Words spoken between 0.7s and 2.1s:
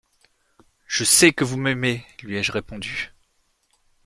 Je sais que vous m’aimez,